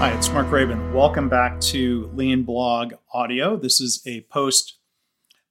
[0.00, 0.94] Hi, it's Mark Graban.
[0.94, 3.58] Welcome back to Lean Blog Audio.
[3.58, 4.78] This is a post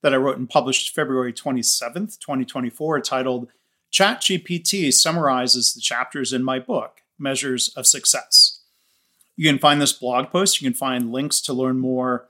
[0.02, 3.49] that I wrote and published February 27th, 2024, titled
[3.94, 8.62] ChatGPT Summarizes the Chapters in My Book Measures of Success.
[9.35, 10.60] You can find this blog post.
[10.60, 12.28] You can find links to learn more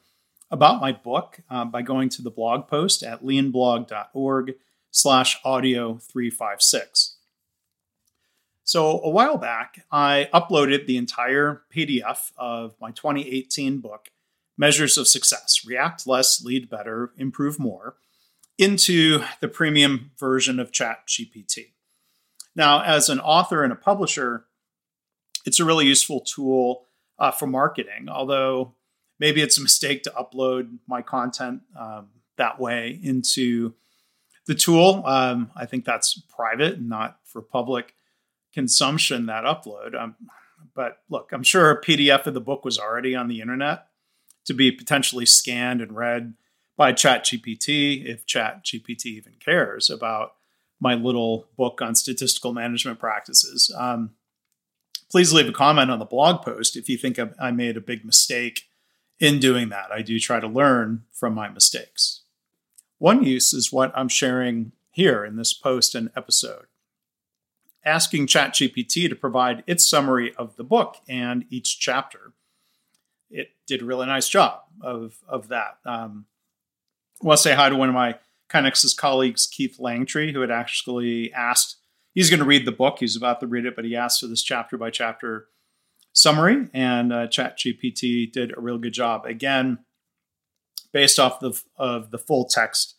[0.51, 4.55] about my book uh, by going to the blog post at leanblog.org
[4.91, 7.15] slash audio 356.
[8.69, 14.09] So a while back, I uploaded the entire PDF of my 2018 book,
[14.59, 17.95] Measures of Success React Less, Lead Better, Improve More,
[18.59, 21.71] into the premium version of ChatGPT.
[22.55, 24.45] Now, as an author and a publisher,
[25.47, 26.85] it's a really useful tool
[27.17, 28.75] uh, for marketing, although
[29.19, 33.73] maybe it's a mistake to upload my content um, that way into
[34.45, 35.01] the tool.
[35.07, 37.95] Um, I think that's private and not for public
[38.53, 39.99] consumption that upload.
[39.99, 40.15] Um,
[40.75, 43.87] but look, I'm sure a PDF of the book was already on the internet
[44.45, 46.33] to be potentially scanned and read
[46.77, 50.33] by ChatGPT if ChatGPT even cares about
[50.79, 53.73] my little book on statistical management practices.
[53.77, 54.11] Um,
[55.11, 58.05] please leave a comment on the blog post if you think I made a big
[58.05, 58.63] mistake
[59.19, 59.91] in doing that.
[59.91, 62.21] I do try to learn from my mistakes.
[62.97, 66.67] One use is what I'm sharing here in this post and episode
[67.89, 72.33] asking ChatGPT to provide its summary of the book and each chapter.
[73.29, 75.77] It did a really nice job of, of that.
[75.85, 76.25] Um,
[77.21, 78.15] I want to say hi to one of my
[78.49, 81.77] KaiNexus colleagues, Keith Langtree, who had actually asked,
[82.13, 84.27] he's going to read the book, he's about to read it, but he asked for
[84.27, 85.47] this chapter by chapter
[86.13, 89.25] summary, and uh, ChatGPT did a real good job.
[89.25, 89.79] Again,
[90.91, 92.95] based off the, of the full text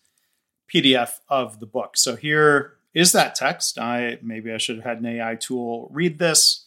[0.73, 1.97] PDF of the book.
[1.97, 3.79] So here is that text.
[3.79, 6.67] I maybe I should have had an AI tool read this,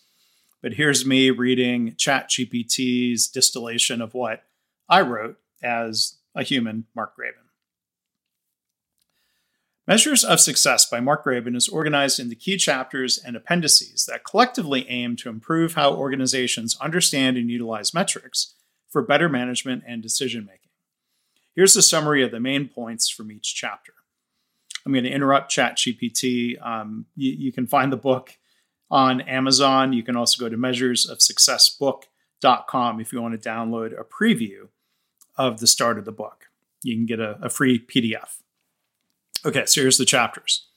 [0.62, 4.44] but here's me reading ChatGPT's distillation of what
[4.90, 7.44] I wrote as a human, Mark Graban.
[9.86, 14.88] Measures of Success by Mark Graban is organized into key chapters and appendices that collectively
[14.90, 18.54] aim to improve how organizations understand and utilize metrics
[18.90, 20.70] for better management and decision making.
[21.54, 23.94] Here's a summary of the main points from each chapter.
[24.86, 26.64] I'm going to interrupt ChatGPT.
[26.66, 28.38] Um, you, you, can find the book
[28.92, 29.94] on Amazon.
[29.94, 34.68] You can also go to measuresofsuccessbook.com if you want to download a preview
[35.38, 36.50] of the start of the book.
[36.84, 38.40] You can get a, a free PDF.
[39.46, 40.68] Okay, so here's the chapters.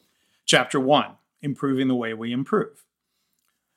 [0.45, 1.13] Chapter one
[1.43, 2.85] Improving the Way We Improve.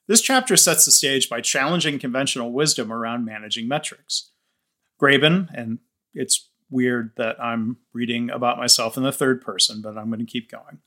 [0.07, 4.31] This chapter sets the stage by challenging conventional wisdom around managing metrics.
[5.00, 5.79] Graban, and
[6.13, 10.25] it's weird that I'm reading about myself in the third person, but I'm going to
[10.25, 10.80] keep going.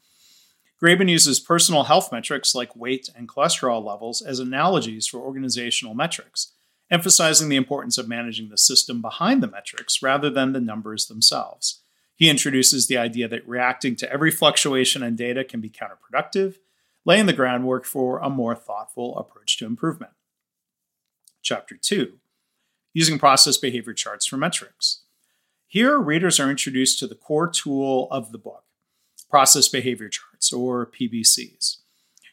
[0.83, 6.55] Graban uses personal health metrics like weight and cholesterol levels as analogies for organizational metrics,
[6.91, 11.83] emphasizing the importance of managing the system behind the metrics rather than the numbers themselves.
[12.17, 16.57] He introduces the idea that reacting to every fluctuation in data can be counterproductive,
[17.05, 20.13] laying the groundwork for a more thoughtful approach to improvement.
[21.43, 22.19] Chapter 2
[22.93, 25.03] Using Process Behavior Charts for Metrics.
[25.73, 28.65] Here, readers are introduced to the core tool of the book
[29.31, 31.79] process behavior charts, or PBCs.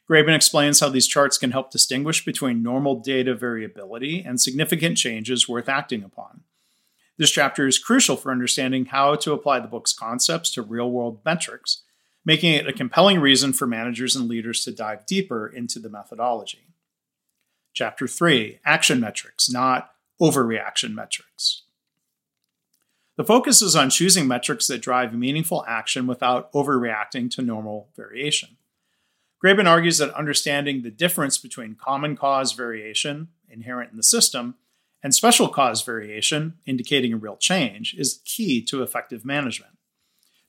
[0.09, 5.47] Graban explains how these charts can help distinguish between normal data variability and significant changes
[5.47, 6.41] worth acting upon.
[7.15, 11.21] This chapter is crucial for understanding how to apply the book's concepts to real world
[11.23, 11.83] metrics,
[12.25, 16.73] making it a compelling reason for managers and leaders to dive deeper into the methodology.
[17.71, 21.63] Chapter 3 Action Metrics, not Overreaction Metrics.
[23.19, 28.55] The focus is on choosing metrics that drive meaningful action without overreacting to normal variation.
[29.43, 34.55] Graban argues that understanding the difference between common cause variation, inherent in the system,
[35.03, 39.73] and special cause variation, indicating a real change, is key to effective management.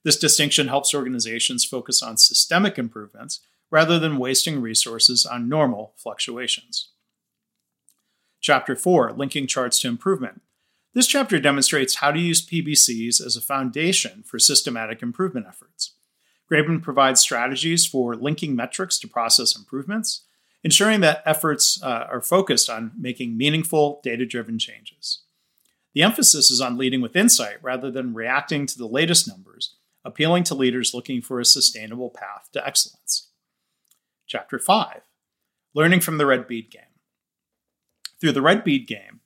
[0.05, 3.41] This distinction helps organizations focus on systemic improvements
[3.73, 6.91] rather than wasting resources on normal fluctuations.
[8.41, 10.43] Chapter 4 Linking Charts to Improvement
[10.95, 15.95] this chapter demonstrates how to use PBCs as a foundation for systematic improvement efforts.
[16.51, 20.25] Graban provides strategies for linking metrics to process improvements,
[20.65, 25.23] ensuring that efforts uh, are focused on making meaningful, data driven changes.
[25.95, 30.45] The emphasis is on leading with insight rather than reacting to the latest numbers, appealing
[30.45, 33.29] to leaders looking for a sustainable path to excellence.
[34.27, 35.03] Chapter 5
[35.73, 36.83] Learning from the Red Bead Game.
[38.21, 39.20] Through the Red Bead Game,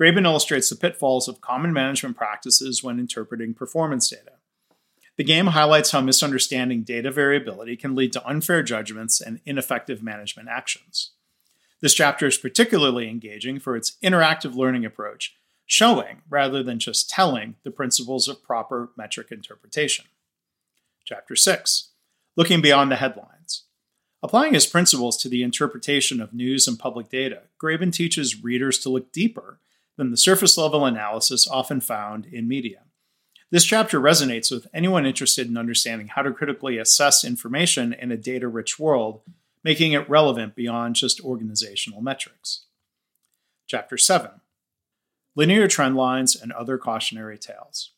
[0.00, 4.32] Graban illustrates the pitfalls of common management practices when interpreting performance data.
[5.16, 10.48] The game highlights how misunderstanding data variability can lead to unfair judgments and ineffective management
[10.48, 11.10] actions.
[11.82, 15.36] This chapter is particularly engaging for its interactive learning approach,
[15.66, 20.06] showing rather than just telling the principles of proper metric interpretation.
[21.04, 21.90] Chapter 6
[22.36, 23.64] Looking Beyond the Headlines.
[24.22, 28.88] Applying his principles to the interpretation of news and public data, Graban teaches readers to
[28.88, 29.58] look deeper
[29.96, 32.82] than the surface level analysis often found in media.
[33.50, 38.16] This chapter resonates with anyone interested in understanding how to critically assess information in a
[38.16, 39.22] data rich world,
[39.64, 42.66] making it relevant beyond just organizational metrics.
[43.66, 44.30] Chapter 7
[45.34, 47.90] Linear Trend Lines and Other Cautionary Tales.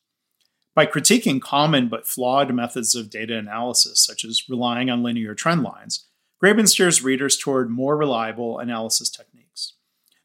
[0.74, 5.62] By critiquing common but flawed methods of data analysis, such as relying on linear trend
[5.62, 6.06] lines,
[6.42, 9.31] Graban steers readers toward more reliable analysis techniques.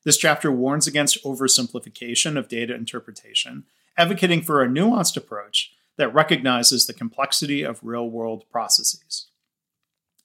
[0.07, 3.65] This chapter warns against oversimplification of data interpretation,
[3.97, 9.27] advocating for a nuanced approach that recognizes the complexity of real world processes.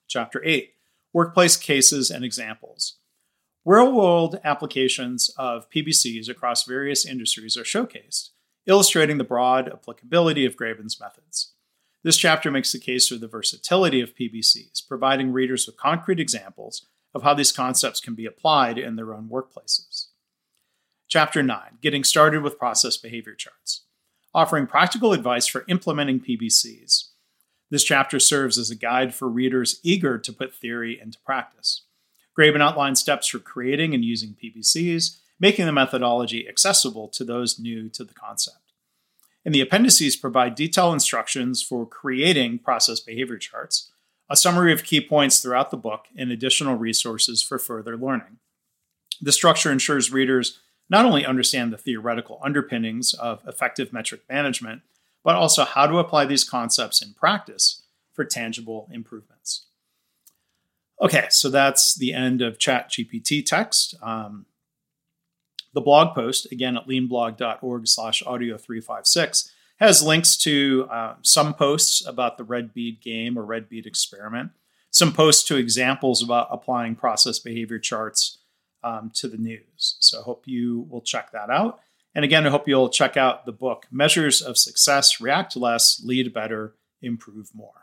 [0.07, 0.75] Chapter 8
[1.13, 2.99] Workplace Cases and Examples.
[3.65, 8.29] Real world applications of PBCs across various industries are showcased,
[8.67, 11.55] illustrating the broad applicability of Graban's methods.
[12.05, 16.87] This chapter makes the case for the versatility of PBCs, providing readers with concrete examples
[17.15, 20.07] of how these concepts can be applied in their own workplaces.
[21.09, 23.83] Chapter 9 Getting Started with Process Behavior Charts,
[24.35, 27.09] offering practical advice for implementing PBCs.
[27.71, 31.83] This chapter serves as a guide for readers eager to put theory into practice.
[32.39, 37.89] Graban outlines steps for creating and using PBCs, making the methodology accessible to those new
[37.91, 38.63] to the concept
[39.45, 43.92] and the appendices provide detailed instructions for creating process behavior charts,
[44.33, 48.39] a summary of key points throughout the book, and additional resources for further learning.
[49.21, 50.59] The structure ensures readers
[50.89, 54.81] not only understand the theoretical underpinnings of effective metric management,
[55.23, 57.83] but also how to apply these concepts in practice
[58.15, 59.67] for tangible improvements.
[61.03, 63.95] Okay, so that's the end of ChatGPT text.
[64.01, 64.47] Um,
[65.75, 69.53] the blog post, again at leanblog.org slash audio 356,
[69.83, 74.53] has links to uh, some posts about the red bead game or red bead experiment,
[74.91, 78.39] some posts to examples about applying process behavior charts
[78.85, 79.97] um, to the news.
[79.99, 81.81] So I hope you will check that out.
[82.15, 86.33] And again, I hope you'll check out the book Measures of Success React Less, Lead
[86.33, 87.82] Better, Improve More.